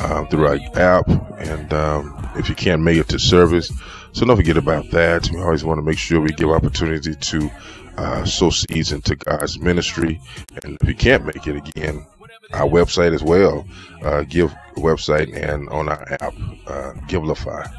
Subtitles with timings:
[0.00, 1.08] uh, through our app.
[1.38, 3.72] And um, if you can't make it to service,
[4.12, 5.28] so don't forget about that.
[5.32, 7.50] We always want to make sure we give opportunity to
[7.96, 10.20] uh, sow seeds into God's ministry.
[10.62, 12.06] And if you can't make it again,
[12.52, 13.66] our website as well,
[14.02, 16.34] uh, give website and on our app,
[16.66, 17.72] uh, Givelify.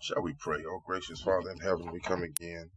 [0.00, 0.62] Shall we pray?
[0.68, 2.70] Oh, gracious Father in heaven, we come again,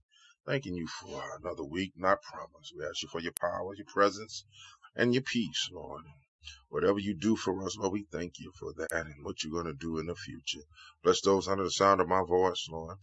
[0.49, 2.73] thanking you for another week, not promised.
[2.75, 4.45] We ask you for your power, your presence,
[4.95, 6.01] and your peace, Lord.
[6.69, 9.71] Whatever you do for us, Lord, we thank you for that and what you're going
[9.71, 10.65] to do in the future.
[11.03, 12.97] Bless those under the sound of my voice, Lord.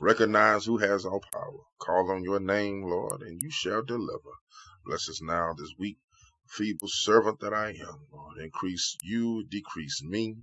[0.00, 1.60] Recognize who has all power.
[1.78, 4.32] Call on your name, Lord, and you shall deliver.
[4.86, 5.98] Bless us now this weak,
[6.48, 8.38] feeble servant that I am, Lord.
[8.38, 10.36] Increase you, decrease me.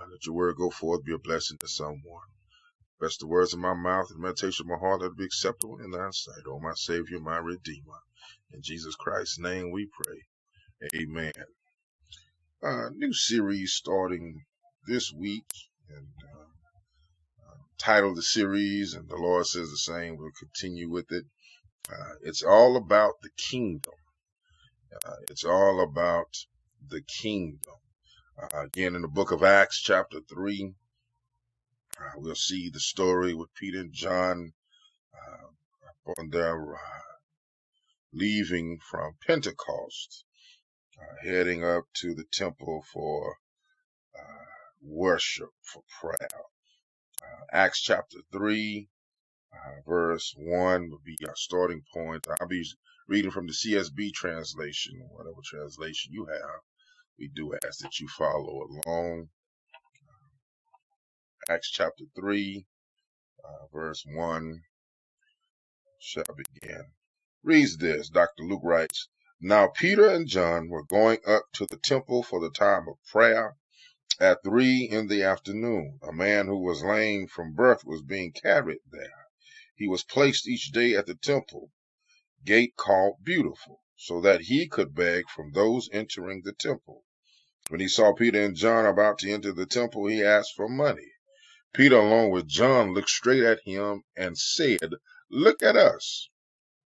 [0.00, 2.26] And let your word go forth, be a blessing to someone.
[3.00, 5.24] Bless the words of my mouth and the meditation of my heart that will be
[5.26, 8.00] acceptable in thy sight, O my Savior, my Redeemer.
[8.52, 10.36] In Jesus Christ's name we pray.
[11.02, 11.32] Amen.
[12.62, 14.42] Uh, new series starting
[14.86, 15.46] this week,
[15.90, 16.60] and uh,
[17.50, 20.16] uh, title of the series, and the Lord says the same.
[20.16, 21.24] We'll continue with it.
[21.90, 23.94] Uh, it's all about the kingdom.
[25.06, 26.28] Uh, it's all about
[26.88, 27.74] the kingdom.
[28.42, 30.74] Uh, again, in the book of Acts, chapter 3,
[32.00, 34.52] uh, we'll see the story with Peter and John
[35.14, 36.78] uh, on their uh,
[38.12, 40.24] leaving from Pentecost,
[41.00, 43.36] uh, heading up to the temple for
[44.18, 44.44] uh,
[44.82, 46.30] worship, for prayer.
[47.22, 48.88] Uh, Acts chapter 3,
[49.54, 49.58] uh,
[49.88, 52.26] verse 1 will be our starting point.
[52.40, 52.64] I'll be
[53.08, 56.60] reading from the CSB translation, whatever translation you have.
[57.18, 59.28] We do ask that you follow along.
[61.48, 62.66] Acts chapter 3,
[63.44, 64.62] uh, verse 1
[66.00, 66.84] shall begin.
[67.44, 68.08] Reads this.
[68.08, 68.44] Dr.
[68.44, 69.08] Luke writes,
[69.40, 73.56] Now Peter and John were going up to the temple for the time of prayer.
[74.20, 78.80] At three in the afternoon, a man who was lame from birth was being carried
[78.90, 79.26] there.
[79.76, 81.70] He was placed each day at the temple
[82.44, 87.04] gate called Beautiful, so that he could beg from those entering the temple.
[87.68, 91.12] When he saw Peter and John about to enter the temple, he asked for money.
[91.76, 94.94] Peter, along with John, looked straight at him and said,
[95.30, 96.30] Look at us.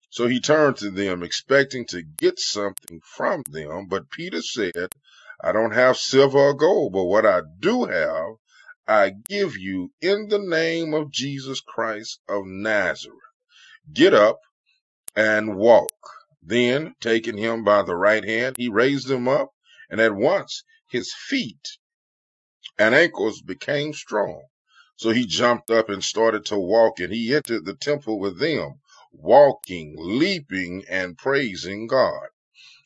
[0.09, 3.87] So he turned to them, expecting to get something from them.
[3.87, 4.89] But Peter said,
[5.43, 8.35] I don't have silver or gold, but what I do have,
[8.87, 13.17] I give you in the name of Jesus Christ of Nazareth.
[13.91, 14.39] Get up
[15.17, 15.91] and walk.
[16.41, 19.49] Then, taking him by the right hand, he raised him up,
[19.89, 21.77] and at once his feet
[22.79, 24.43] and ankles became strong.
[24.97, 28.81] So he jumped up and started to walk, and he entered the temple with them,
[29.11, 32.27] walking, leaping, and praising God.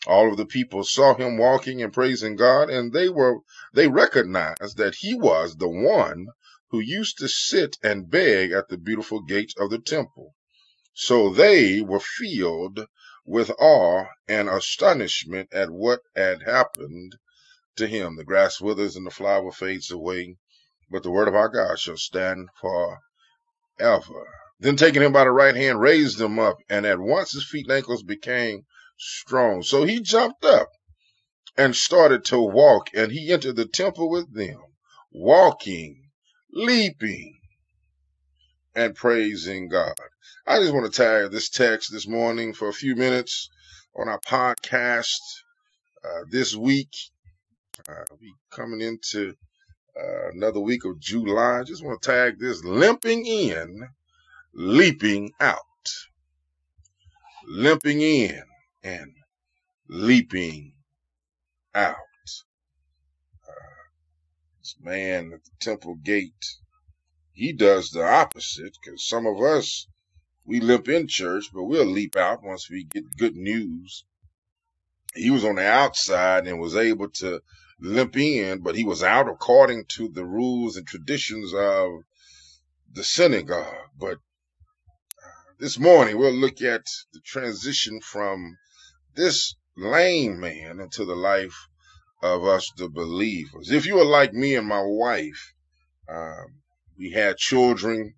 [0.08, 3.40] All of the people saw him walking and praising God, and they were
[3.74, 6.28] they recognized that he was the one
[6.72, 10.36] who used to sit and beg at the beautiful gates of the temple.
[10.94, 12.88] So they were filled
[13.26, 17.16] with awe and astonishment at what had happened
[17.78, 18.18] to him.
[18.18, 20.38] The grass withers and the flower fades away,
[20.92, 23.00] but the word of our God shall stand for
[23.78, 24.28] forever.
[24.60, 27.66] Then taking him by the right hand, raised him up, and at once his feet
[27.68, 28.66] and ankles became
[28.98, 29.64] strong.
[29.64, 30.70] So he jumped up
[31.58, 34.60] and started to walk, and he entered the temple with them,
[35.12, 36.12] walking,
[36.54, 37.40] leaping,
[38.76, 39.96] and praising God.
[40.46, 43.50] I just want to tag this text this morning for a few minutes
[43.96, 45.20] on our podcast
[46.04, 46.92] uh, this week.
[47.90, 49.34] Uh, we coming into
[50.00, 51.64] uh, another week of July.
[51.64, 53.88] Just want to tag this limping in,
[54.54, 55.58] leaping out.
[57.48, 58.44] Limping in
[58.84, 59.14] and
[59.90, 60.74] leaping
[61.76, 61.96] out.
[64.60, 66.46] this man at the temple gate,
[67.34, 69.88] he does the opposite because some of us,
[70.46, 74.06] we limp in church, but we'll leap out once we get good news.
[75.16, 77.42] He was on the outside and was able to
[77.82, 82.04] limp in, but he was out according to the rules and traditions of
[82.94, 83.90] the synagogue.
[83.98, 84.20] But
[85.60, 88.58] this morning we'll look at the transition from
[89.16, 91.56] this lame man into the life
[92.22, 93.72] of us, the believers.
[93.72, 95.54] If you were like me and my wife,
[96.08, 96.62] um,
[96.98, 98.14] we had children,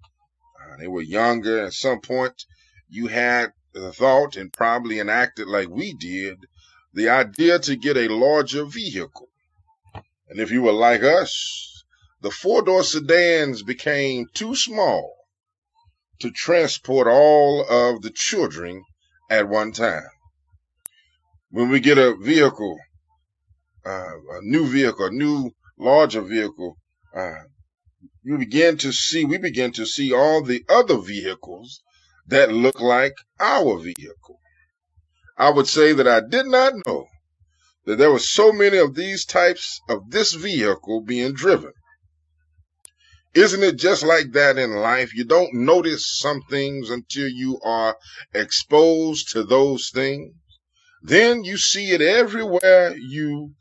[0.61, 1.65] uh, they were younger.
[1.65, 2.45] At some point,
[2.89, 6.37] you had the thought and probably enacted like we did
[6.93, 9.29] the idea to get a larger vehicle.
[10.33, 11.83] And if you were like us,
[12.21, 15.15] the four door sedans became too small
[16.21, 18.83] to transport all of the children
[19.29, 20.09] at one time.
[21.51, 22.79] When we get a vehicle,
[23.85, 26.77] uh, a new vehicle, a new larger vehicle,
[27.15, 27.43] uh,
[28.23, 31.83] you begin to see, we begin to see all the other vehicles
[32.25, 34.39] that look like our vehicle.
[35.37, 37.05] I would say that I did not know
[37.85, 41.73] that there were so many of these types of this vehicle being driven.
[43.33, 45.13] Isn't it just like that in life?
[45.13, 47.97] You don't notice some things until you are
[48.33, 50.33] exposed to those things.
[51.01, 53.53] Then you see it everywhere you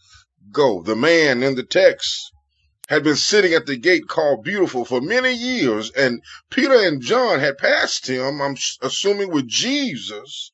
[0.53, 0.83] go.
[0.83, 2.31] The man in the text
[2.89, 7.41] had been sitting at the gate called Beautiful for many years, and Peter and John
[7.41, 10.53] had passed him, I'm assuming with Jesus,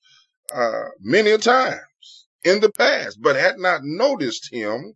[0.55, 1.81] uh, many a times
[2.45, 4.95] in the past, but had not noticed him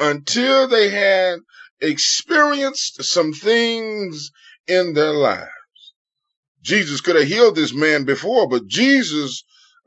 [0.00, 1.40] until they had
[1.80, 4.32] experienced some things
[4.68, 5.50] in their lives.
[6.62, 9.44] Jesus could have healed this man before, but Jesus,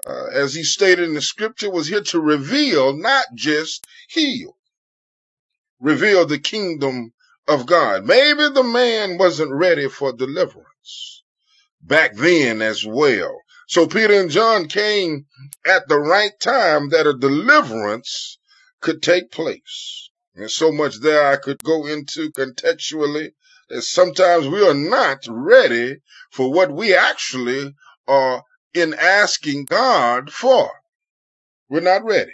[0.08, 4.58] uh, as he stated in the scripture, was here to reveal, not just heal,
[5.82, 7.14] reveal the kingdom
[7.48, 8.06] of God.
[8.06, 11.24] Maybe the man wasn't ready for deliverance
[11.82, 13.38] back then as well.
[13.68, 15.26] So Peter and John came
[15.66, 18.38] at the right time that a deliverance
[18.80, 20.10] could take place.
[20.36, 23.32] And so much there I could go into contextually
[23.70, 25.98] that sometimes we are not ready
[26.32, 27.74] for what we actually
[28.08, 30.70] are in asking God for.
[31.70, 32.34] We're not ready.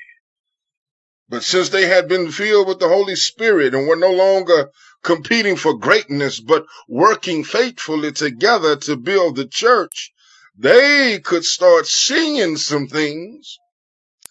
[1.30, 4.69] But since they had been filled with the Holy Spirit and were no longer
[5.01, 10.12] competing for greatness, but working faithfully together to build the church,
[10.57, 13.57] they could start seeing some things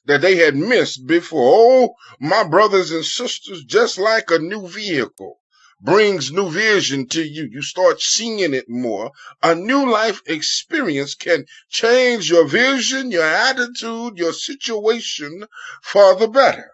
[0.06, 1.43] that they had missed before.
[1.43, 5.40] Oh, my brothers and sisters, just like a new vehicle
[5.82, 9.12] brings new vision to you, you start seeing it more.
[9.43, 15.46] A new life experience can change your vision, your attitude, your situation
[15.82, 16.70] for the better.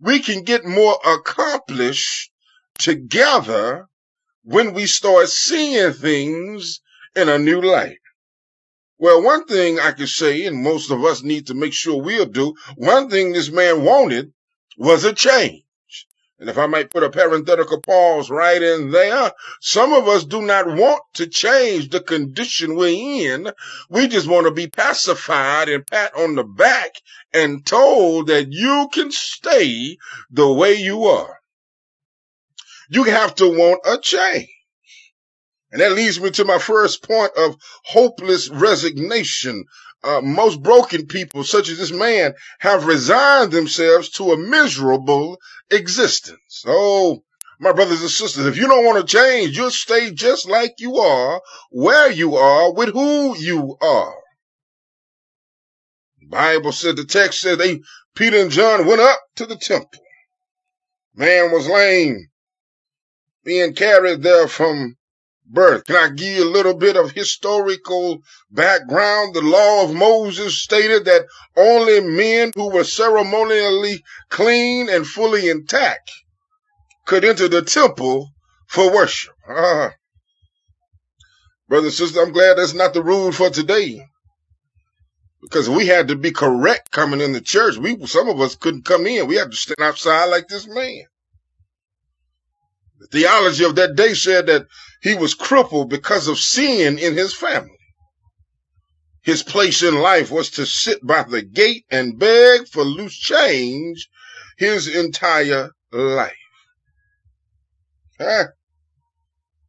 [0.00, 2.32] We can get more accomplished
[2.78, 3.86] together
[4.42, 6.80] when we start seeing things
[7.14, 7.98] in a new light.
[9.04, 12.24] Well, one thing I can say, and most of us need to make sure we'll
[12.24, 14.32] do, one thing this man wanted
[14.78, 15.62] was a change.
[16.38, 20.40] And if I might put a parenthetical pause right in there, some of us do
[20.40, 23.52] not want to change the condition we're in.
[23.90, 26.92] We just want to be pacified and pat on the back
[27.34, 29.98] and told that you can stay
[30.30, 31.40] the way you are.
[32.88, 34.53] You have to want a change.
[35.74, 39.64] And that leads me to my first point of hopeless resignation.
[40.04, 45.36] Uh, most broken people, such as this man, have resigned themselves to a miserable
[45.72, 46.62] existence.
[46.64, 47.24] Oh,
[47.58, 50.98] my brothers and sisters, if you don't want to change, you'll stay just like you
[50.98, 54.14] are, where you are, with who you are.
[56.20, 57.80] The Bible said, the text said they,
[58.14, 60.04] Peter and John went up to the temple.
[61.16, 62.28] Man was lame,
[63.42, 64.96] being carried there from
[65.46, 65.84] birth.
[65.86, 69.34] Can I give you a little bit of historical background?
[69.34, 76.10] The law of Moses stated that only men who were ceremonially clean and fully intact
[77.06, 78.30] could enter the temple
[78.68, 79.34] for worship.
[79.48, 79.92] Ah.
[81.68, 84.06] Brother and sister, I'm glad that's not the rule for today.
[85.42, 87.76] Because we had to be correct coming in the church.
[87.76, 89.26] We, some of us couldn't come in.
[89.26, 91.04] We had to stand outside like this man.
[93.10, 94.66] The theology of that day said that
[95.02, 97.78] he was crippled because of sin in his family.
[99.22, 104.08] His place in life was to sit by the gate and beg for loose change
[104.56, 106.32] his entire life.
[108.18, 108.44] Huh?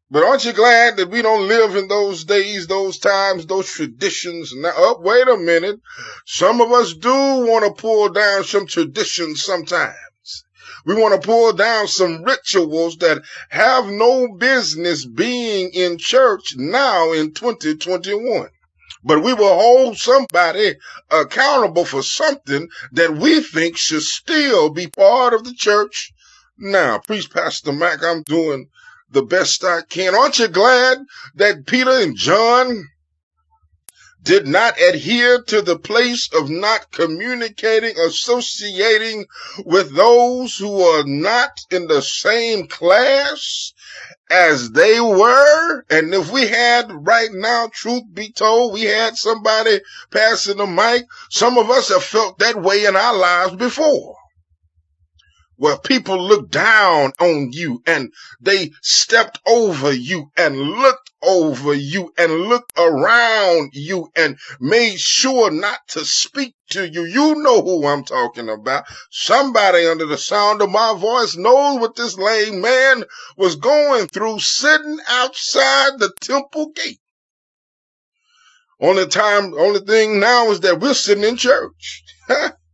[0.10, 4.54] But aren't you glad that we don't live in those days, those times, those traditions?
[4.56, 5.80] Now, oh, wait a minute.
[6.26, 9.96] Some of us do want to pull down some traditions sometimes.
[10.86, 17.12] We want to pull down some rituals that have no business being in church now
[17.12, 18.50] in 2021.
[19.04, 20.76] But we will hold somebody
[21.10, 26.12] accountable for something that we think should still be part of the church
[26.58, 27.00] now.
[27.00, 28.70] Priest Pastor Mac, I'm doing
[29.10, 30.16] the best I can.
[30.16, 31.00] Aren't you glad
[31.36, 32.90] that Peter and John
[34.26, 39.26] did not adhere to the place of not communicating, associating
[39.66, 43.74] with those who are not in the same class
[44.32, 45.86] as they were.
[45.92, 49.80] And if we had right now, truth be told, we had somebody
[50.10, 54.18] passing the mic, some of us have felt that way in our lives before
[55.58, 62.14] where people looked down on you and they stepped over you and looked over you
[62.18, 67.06] and looked around you and made sure not to speak to you.
[67.06, 68.86] You know who I'm talking about.
[69.12, 73.04] Somebody under the sound of my voice knows what this lame man
[73.38, 77.00] was going through sitting outside the temple gate.
[78.80, 82.04] Only time, only thing now is that we're sitting in church.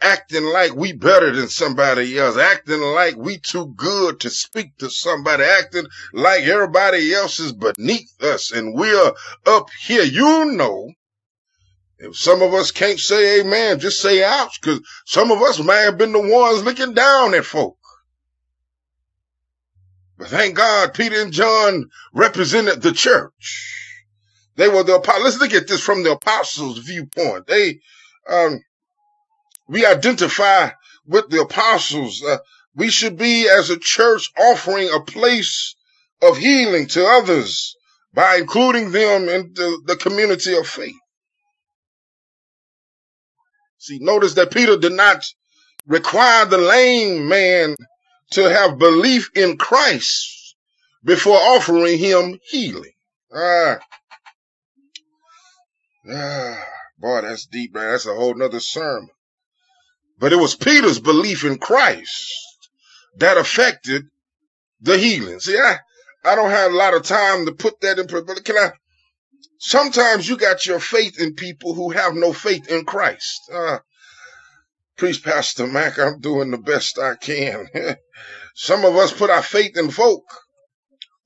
[0.00, 4.90] acting like we better than somebody else, acting like we too good to speak to
[4.90, 9.12] somebody, acting like everybody else is beneath us and we're
[9.46, 10.04] up here.
[10.04, 10.90] You know,
[11.98, 15.82] if some of us can't say amen, just say ouch, because some of us may
[15.82, 17.76] have been the ones looking down at folk.
[20.16, 23.76] But thank God Peter and John represented the church.
[24.56, 25.24] They were the apostles.
[25.24, 27.46] Let's look at this from the apostles' viewpoint.
[27.46, 27.80] They,
[28.28, 28.60] um,
[29.70, 30.70] we identify
[31.06, 32.22] with the apostles.
[32.22, 32.38] Uh,
[32.74, 35.76] we should be as a church offering a place
[36.20, 37.76] of healing to others
[38.12, 40.96] by including them in the, the community of faith.
[43.78, 45.24] See, notice that Peter did not
[45.86, 47.76] require the lame man
[48.32, 50.56] to have belief in Christ
[51.04, 52.92] before offering him healing.
[53.32, 53.78] Ah,
[56.12, 56.64] ah
[56.98, 57.92] boy, that's deep, man.
[57.92, 59.10] That's a whole nother sermon.
[60.20, 62.68] But it was Peter's belief in Christ
[63.16, 64.04] that affected
[64.80, 65.40] the healing.
[65.40, 65.78] See, I,
[66.24, 68.72] I don't have a lot of time to put that in, but can I?
[69.58, 73.50] Sometimes you got your faith in people who have no faith in Christ.
[73.52, 73.78] Uh,
[74.98, 77.68] Priest Pastor Mac, I'm doing the best I can.
[78.54, 80.24] Some of us put our faith in folk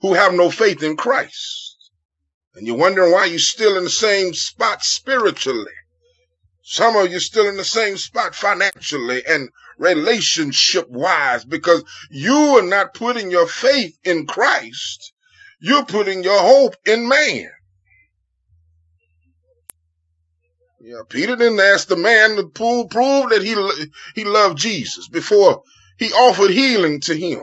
[0.03, 1.91] who have no faith in Christ.
[2.55, 5.73] And you're wondering why you're still in the same spot spiritually.
[6.67, 12.63] Some of you still in the same spot financially and relationship wise because you are
[12.63, 15.13] not putting your faith in Christ.
[15.61, 17.51] You're putting your hope in man.
[20.81, 23.55] Yeah, Peter didn't ask the man to prove, prove that he,
[24.15, 25.63] he loved Jesus before
[25.99, 27.43] he offered healing to him.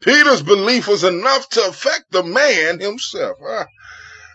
[0.00, 3.36] Peter's belief was enough to affect the man himself.
[3.46, 3.66] Ah,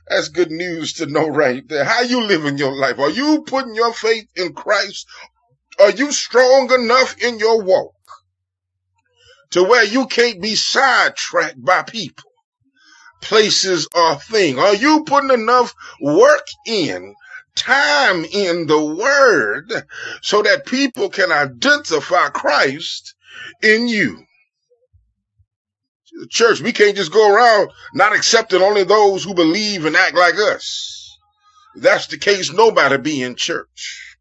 [0.10, 1.84] that's good news to know right there.
[1.86, 2.98] How you living your life?
[2.98, 5.08] Are you putting your faith in Christ?
[5.80, 7.94] Are you strong enough in your walk
[9.52, 12.32] to where you can't be sidetracked by people,
[13.22, 14.58] places, or things?
[14.58, 17.14] Are you putting enough work in,
[17.56, 19.72] time in the word
[20.22, 23.14] so that people can identify Christ
[23.62, 24.26] in you?
[26.28, 30.36] Church, we can't just go around not accepting only those who believe and act like
[30.36, 31.18] us.
[31.76, 34.18] If that's the case, nobody be in church.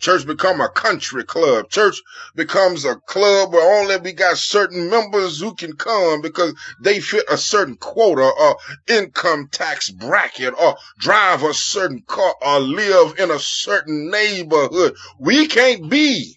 [0.00, 1.70] Church become a country club.
[1.70, 2.02] Church
[2.34, 7.24] becomes a club where only we got certain members who can come because they fit
[7.30, 8.56] a certain quota or
[8.88, 14.96] income tax bracket or drive a certain car or live in a certain neighborhood.
[15.20, 16.36] We can't be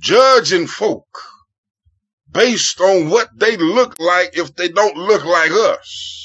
[0.00, 1.22] judging folk
[2.30, 6.24] based on what they look like if they don't look like us.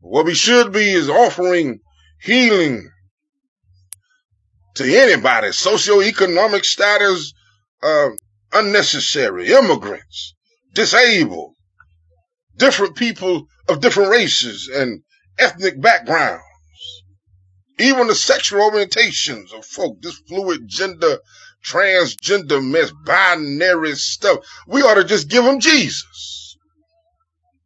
[0.00, 1.80] What we should be is offering
[2.22, 2.90] healing
[4.76, 7.32] to anybody, socioeconomic status,
[7.82, 8.10] uh,
[8.52, 10.34] unnecessary, immigrants,
[10.72, 11.54] disabled,
[12.56, 15.02] different people of different races and
[15.38, 16.44] ethnic backgrounds,
[17.78, 21.18] even the sexual orientations of folk, this fluid gender
[21.64, 24.38] transgender mess, binary stuff.
[24.66, 26.56] We ought to just give them Jesus.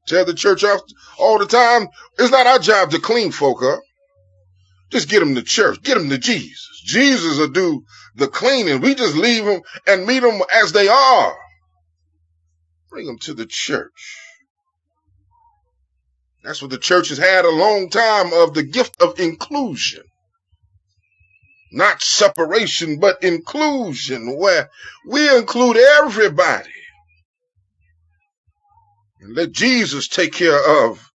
[0.06, 0.80] Tell the church off
[1.18, 3.80] all the time, it's not our job to clean folk up.
[4.90, 5.82] Just get them to church.
[5.82, 6.68] Get them to Jesus.
[6.84, 7.84] Jesus will do
[8.16, 8.80] the cleaning.
[8.80, 11.36] We just leave them and meet them as they are.
[12.90, 14.18] Bring them to the church.
[16.44, 20.02] That's what the church has had a long time of the gift of inclusion.
[21.72, 24.70] Not separation, but inclusion, where
[25.08, 26.70] we include everybody
[29.20, 31.10] and let Jesus take care of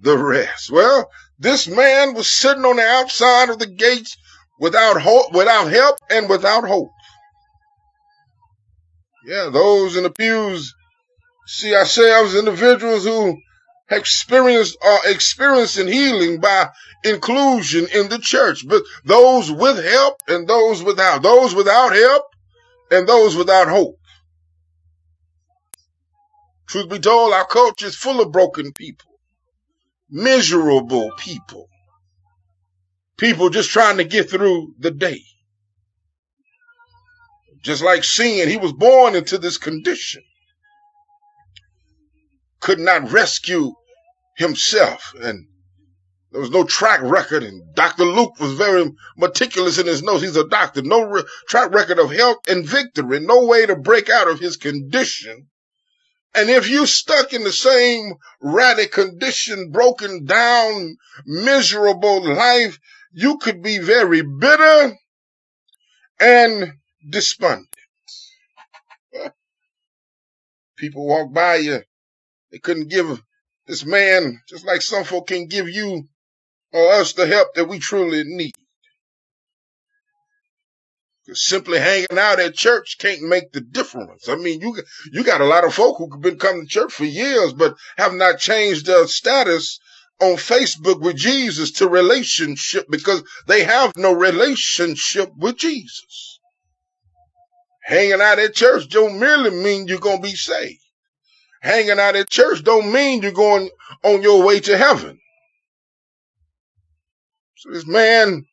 [0.00, 0.70] the rest.
[0.70, 4.16] Well, this man was sitting on the outside of the gates
[4.60, 6.90] without hope, without help and without hope.
[9.24, 10.74] Yeah, those in the pews
[11.46, 13.38] see ourselves individuals who
[13.90, 16.68] experienced are experiencing healing by
[17.04, 22.24] inclusion in the church, but those with help and those without, those without help
[22.90, 23.98] and those without hope.
[26.66, 29.18] Truth be told, our culture is full of broken people,
[30.10, 31.68] miserable people,
[33.16, 35.22] people just trying to get through the day.
[37.62, 40.22] Just like sin, he was born into this condition.
[42.60, 43.72] Could not rescue
[44.36, 45.46] himself and
[46.30, 48.04] there was no track record and Dr.
[48.04, 50.22] Luke was very meticulous in his notes.
[50.22, 50.82] He's a doctor.
[50.82, 53.20] No re- track record of health and victory.
[53.20, 55.48] No way to break out of his condition.
[56.34, 62.78] And if you stuck in the same ratty condition, broken down, miserable life,
[63.12, 64.96] you could be very bitter
[66.20, 66.74] and
[67.08, 67.68] despondent.
[70.76, 71.82] People walk by you.
[72.50, 73.22] They couldn't give
[73.66, 76.08] this man, just like some folk can give you
[76.72, 78.54] or us the help that we truly need.
[81.26, 84.28] 'Cause Simply hanging out at church can't make the difference.
[84.28, 86.92] I mean, you you got a lot of folk who have been coming to church
[86.92, 89.78] for years, but have not changed their status
[90.20, 96.40] on Facebook with Jesus to relationship because they have no relationship with Jesus.
[97.84, 100.80] Hanging out at church don't merely mean you're gonna be saved.
[101.60, 103.68] Hanging out at church don't mean you're going
[104.04, 105.18] on your way to heaven.
[107.56, 108.44] So this man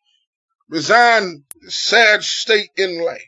[0.70, 3.22] resigned sad state in life,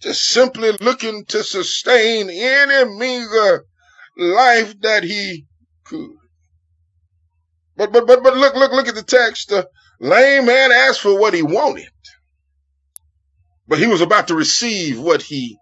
[0.00, 3.66] just simply looking to sustain any meager
[4.16, 5.46] life that he
[5.84, 6.16] could.
[7.76, 9.50] But but but but look look look at the text.
[9.50, 9.68] The
[10.00, 11.88] lame man asked for what he wanted,
[13.68, 15.58] but he was about to receive what he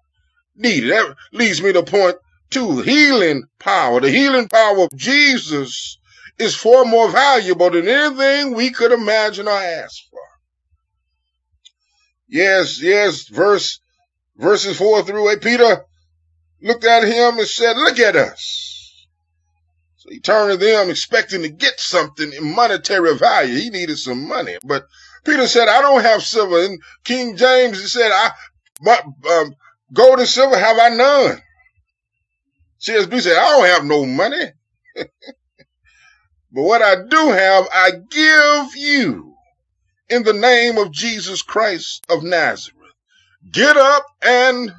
[0.56, 0.90] needed.
[0.90, 2.16] That leads me to point
[2.50, 4.00] two: healing power.
[4.00, 5.98] The healing power of Jesus
[6.38, 10.20] is far more valuable than anything we could imagine or ask for.
[12.28, 13.80] Yes, yes, verse
[14.36, 15.42] verses four through eight.
[15.42, 15.84] Peter
[16.62, 19.06] looked at him and said, Look at us.
[19.96, 23.54] So he turned to them expecting to get something in monetary value.
[23.56, 24.56] He needed some money.
[24.64, 24.86] But
[25.24, 26.64] Peter said, I don't have silver.
[26.64, 28.30] And King James said, I
[28.80, 28.98] my
[29.30, 29.54] um,
[29.92, 31.42] gold and silver have I none.
[32.80, 34.52] CSB said, I don't have no money.
[34.96, 35.08] but
[36.52, 39.34] what I do have, I give you
[40.08, 42.76] in the name of Jesus Christ of Nazareth.
[43.50, 44.74] Get up and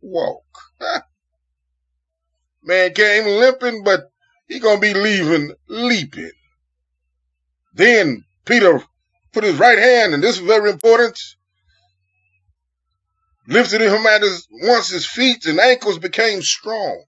[0.00, 0.44] walk.
[2.62, 4.10] Man came limping, but
[4.48, 6.32] he gonna be leaving leaping.
[7.74, 8.82] Then Peter
[9.32, 11.18] put his right hand, and this is very important,
[13.46, 17.04] lifted him at his once his feet and ankles became strong.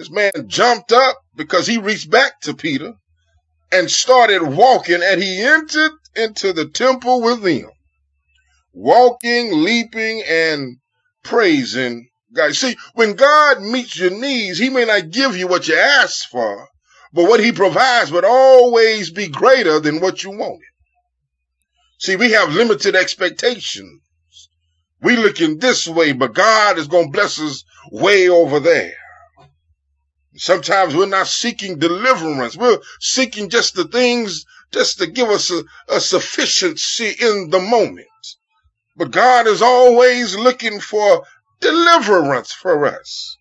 [0.00, 2.94] This man jumped up because he reached back to Peter
[3.70, 7.68] and started walking, and he entered into the temple with them,
[8.72, 10.78] walking, leaping, and
[11.22, 12.56] praising God.
[12.56, 16.66] See, when God meets your needs, He may not give you what you ask for,
[17.12, 20.64] but what He provides would always be greater than what you wanted.
[21.98, 24.00] See, we have limited expectations.
[25.02, 28.94] We looking this way, but God is going to bless us way over there.
[30.40, 32.56] Sometimes we're not seeking deliverance.
[32.56, 38.06] We're seeking just the things just to give us a, a sufficiency in the moment.
[38.96, 41.26] But God is always looking for
[41.60, 43.36] deliverance for us.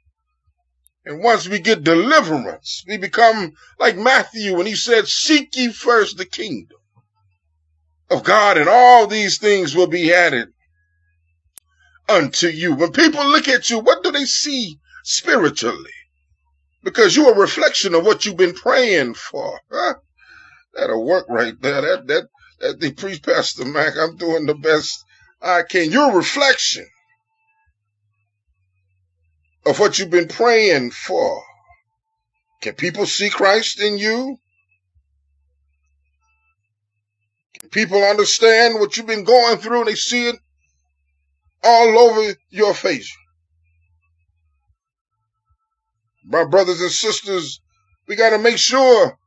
[1.06, 6.18] And once we get deliverance, we become like Matthew when he said, seek ye first
[6.18, 6.80] the kingdom
[8.10, 10.50] of God and all these things will be added
[12.10, 12.74] unto you.
[12.76, 15.94] When people look at you, what do they see spiritually?
[16.84, 19.60] Because you're a reflection of what you've been praying for.
[19.72, 19.96] Huh?
[20.74, 21.82] That'll work right there.
[21.82, 22.28] That, that,
[22.60, 25.04] that the priest, Pastor Mac, I'm doing the best
[25.42, 25.92] I can.
[25.92, 26.86] You're a reflection
[29.66, 31.44] of what you've been praying for.
[32.62, 34.38] Can people see Christ in you?
[37.60, 40.36] Can people understand what you've been going through and they see it
[41.64, 43.12] all over your face?
[46.30, 47.60] My brothers and sisters,
[48.08, 49.18] we got to make sure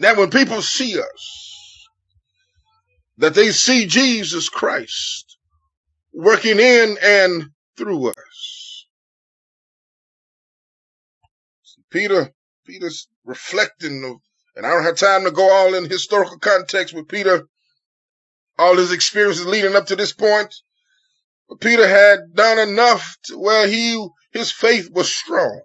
[0.00, 1.88] that when people see us,
[3.16, 5.38] that they see Jesus Christ
[6.12, 7.44] working in and
[7.78, 8.86] through us.
[11.90, 12.30] Peter,
[12.66, 14.20] Peter's reflecting
[14.56, 17.46] and I don't have time to go all in historical context with Peter,
[18.58, 20.54] all his experiences leading up to this point.
[21.60, 25.62] Peter had done enough to where he, his faith was strong.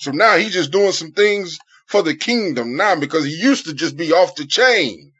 [0.00, 3.74] So now he's just doing some things for the kingdom now because he used to
[3.74, 5.12] just be off the chain.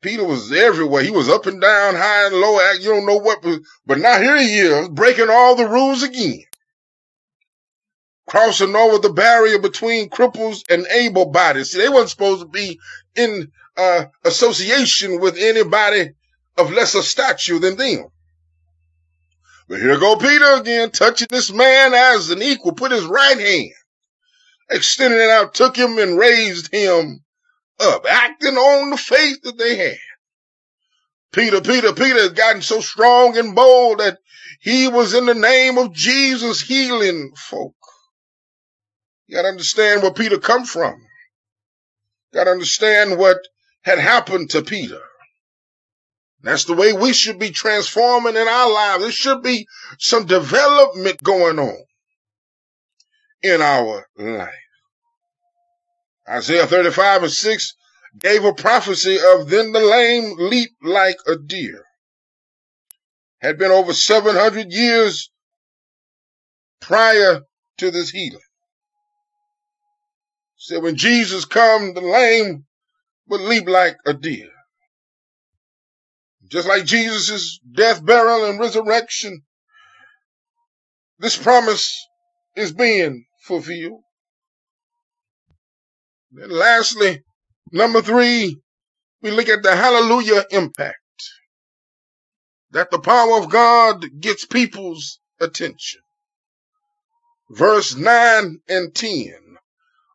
[0.00, 1.02] Peter was everywhere.
[1.02, 2.60] He was up and down, high and low.
[2.72, 3.44] You don't know what,
[3.84, 6.44] but now here he is breaking all the rules again.
[8.28, 11.72] Crossing over the barrier between cripples and able bodies.
[11.72, 12.78] See, they weren't supposed to be
[13.16, 16.10] in uh, association with anybody
[16.58, 18.06] of lesser stature than them.
[19.68, 23.72] But here go Peter again, touching this man as an equal, put his right hand,
[24.70, 27.24] extended it out, took him and raised him
[27.80, 29.98] up, acting on the faith that they had.
[31.32, 34.18] Peter, Peter, Peter had gotten so strong and bold that
[34.60, 37.74] he was in the name of Jesus healing folk.
[39.26, 41.00] You gotta understand where Peter come from.
[42.32, 43.38] Gotta understand what
[43.82, 45.00] had happened to Peter.
[46.42, 49.02] That's the way we should be transforming in our lives.
[49.02, 49.66] There should be
[49.98, 51.84] some development going on
[53.42, 54.54] in our life.
[56.28, 57.74] Isaiah 35 and 6
[58.20, 61.84] gave a prophecy of then the lame leap like a deer.
[63.40, 65.30] Had been over 700 years
[66.80, 67.42] prior
[67.78, 68.40] to this healing.
[70.56, 72.64] Said when Jesus come, the lame
[73.28, 74.50] would leap like a deer.
[76.48, 79.42] Just like Jesus' death, burial, and resurrection,
[81.18, 82.06] this promise
[82.56, 84.00] is being fulfilled.
[86.32, 87.22] And lastly,
[87.72, 88.56] number three,
[89.22, 90.96] we look at the hallelujah impact.
[92.70, 96.00] That the power of God gets people's attention.
[97.50, 99.34] Verse 9 and 10.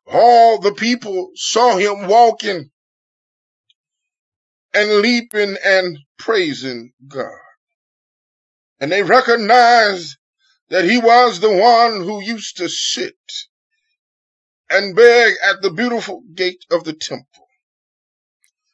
[0.08, 2.70] All the people saw him walking
[4.74, 7.32] and leaping and praising God.
[8.80, 10.18] And they recognized
[10.70, 13.16] that he was the one who used to sit
[14.70, 17.48] and beg at the beautiful gate of the temple.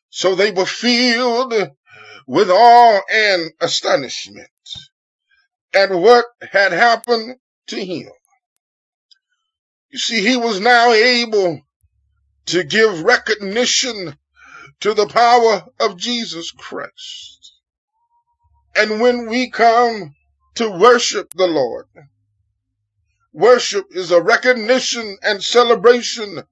[0.10, 1.54] So they were filled
[2.26, 4.50] with awe and astonishment
[5.74, 7.36] at what had happened
[7.68, 8.10] to him.
[9.90, 11.62] You see, he was now able
[12.48, 14.18] to give recognition
[14.82, 17.54] to the power of Jesus Christ.
[18.76, 20.16] And when we come
[20.56, 21.88] to worship the Lord,
[23.34, 26.44] worship is a recognition and celebration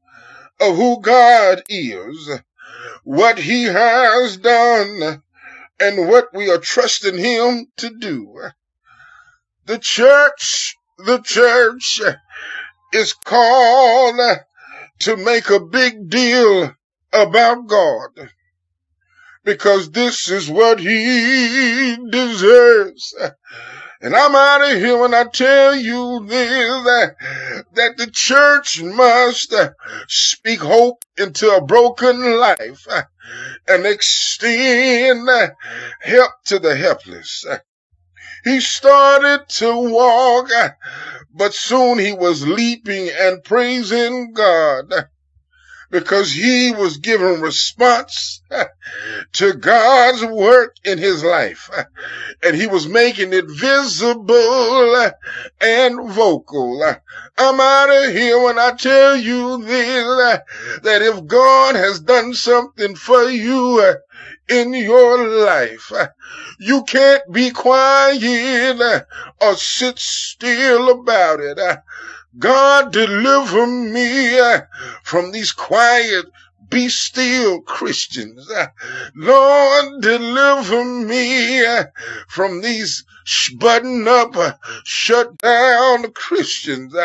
[0.60, 2.40] of who God is,
[3.04, 5.24] what he has done,
[5.80, 8.50] and what we are trusting him to do.
[9.66, 12.02] The church, the church
[12.94, 14.40] is called
[15.00, 16.74] to make a big deal
[17.14, 18.30] about God
[19.44, 23.16] because this is what he deserves.
[24.02, 27.16] And I'm out of here when I tell you this,
[27.74, 29.56] that, the church must
[30.08, 32.86] speak hope into a broken life
[33.68, 35.28] and extend
[36.02, 37.46] help to the helpless.
[38.44, 40.50] He started to walk,
[41.34, 44.94] but soon he was leaping and praising God
[45.90, 48.42] because he was giving response
[49.34, 51.70] to God's work in his life.
[52.44, 55.12] And he was making it visible
[55.60, 56.84] and vocal.
[57.38, 60.40] I'm out of here when I tell you this,
[60.84, 63.96] that if God has done something for you
[64.48, 65.92] in your life,
[66.60, 69.06] you can't be quiet
[69.42, 71.58] or sit still about it.
[72.38, 74.62] God deliver me uh,
[75.04, 76.26] from these quiet,
[76.70, 78.50] be still Christians.
[78.52, 78.68] Uh,
[79.16, 81.86] Lord, deliver me uh,
[82.28, 83.06] from these
[83.56, 86.96] button up, shut down Christians.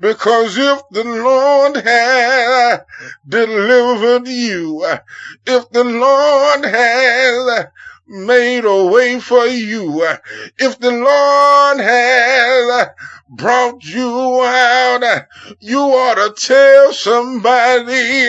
[0.00, 2.84] Because if the Lord had
[3.28, 4.84] delivered you,
[5.46, 7.70] if the Lord had
[8.08, 10.02] made a way for you.
[10.02, 10.16] Uh,
[10.58, 12.86] if the Lord has uh,
[13.28, 15.22] brought you out, uh,
[15.60, 18.28] you ought to tell somebody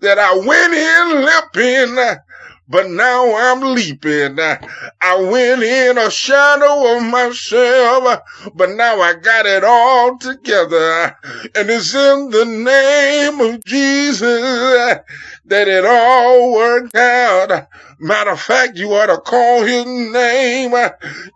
[0.00, 2.20] that I went in limping,
[2.68, 4.38] but now I'm leaping.
[4.38, 8.22] I went in a shadow of myself,
[8.54, 11.16] but now I got it all together.
[11.54, 14.98] And it's in the name of Jesus uh,
[15.46, 17.68] that it all worked out.
[18.00, 20.90] Matter of fact, you ought to call his name uh,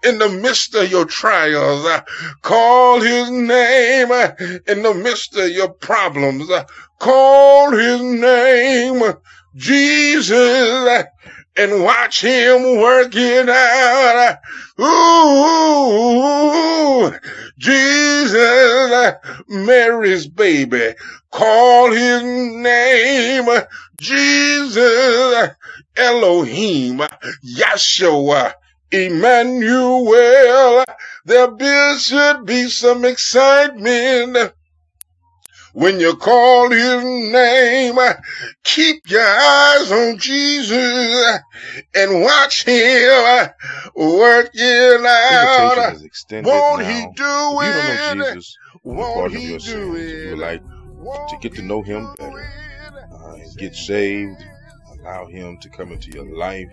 [0.05, 1.85] in the midst of your trials.
[1.87, 2.03] uh,
[2.43, 4.31] Call his name uh,
[4.69, 6.51] in the midst of your problems.
[6.99, 9.03] Call his name,
[9.57, 11.05] Jesus,
[11.57, 14.39] and watch him work it out.
[14.81, 17.13] Ooh,
[17.59, 19.15] Jesus,
[19.49, 20.95] Mary's baby,
[21.33, 23.49] call his name,
[23.99, 25.51] Jesus,
[25.97, 26.99] Elohim,
[27.45, 28.53] Yahshua,
[28.91, 30.85] Emmanuel.
[31.25, 34.53] There be, should be some excitement
[35.73, 37.97] when you call his name,
[38.65, 41.39] keep your eyes on Jesus
[41.95, 43.49] and watch him
[43.95, 45.97] work it out.
[46.45, 46.89] Won't now.
[46.89, 48.17] he do you don't it?
[48.19, 50.31] know Jesus, Won't he your do sins, you it?
[50.31, 52.51] would like to get to know him better,
[53.13, 54.43] uh, and get saved,
[55.01, 56.71] allow him to come into your life,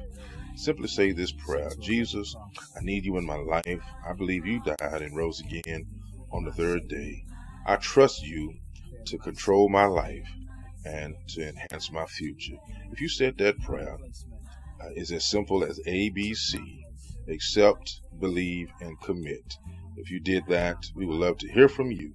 [0.55, 2.35] simply say this prayer Jesus,
[2.75, 3.81] I need you in my life.
[4.05, 5.85] I believe you died and rose again
[6.31, 7.25] on the third day.
[7.65, 8.53] I trust you
[9.05, 10.27] to control my life
[10.85, 12.57] and to enhance my future.
[12.91, 13.97] If you said that prayer,
[14.81, 16.83] uh, it's as simple as ABC
[17.29, 19.57] accept, believe, and commit.
[19.97, 22.13] If you did that, we would love to hear from you.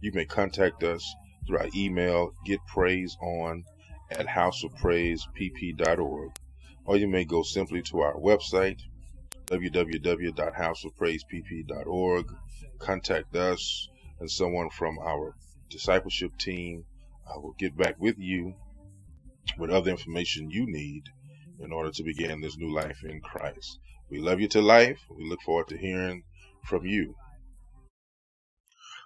[0.00, 1.14] You may contact us
[1.46, 3.64] through our email, getpraiseon
[4.10, 6.32] at houseofpraisepp.org,
[6.84, 8.80] or you may go simply to our website,
[9.48, 12.34] www.houseofpraisepp.org,
[12.78, 15.34] contact us, and someone from our
[15.68, 16.84] discipleship team
[17.36, 18.54] will get back with you
[19.58, 21.04] with other information you need
[21.60, 23.78] in order to begin this new life in Christ.
[24.10, 24.98] We love you to life.
[25.10, 26.24] We look forward to hearing
[26.64, 27.14] from you.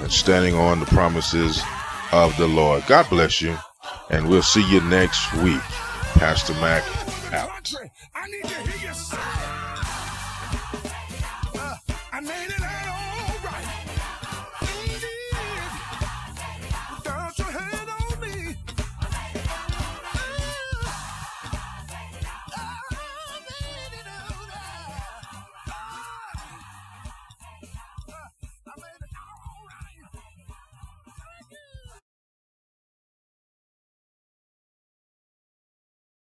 [0.00, 1.62] and standing on the promises
[2.12, 2.84] of the Lord.
[2.86, 3.56] God bless you.
[4.10, 5.60] And we'll see you next week.
[6.14, 6.84] Pastor Mac
[7.32, 7.72] out.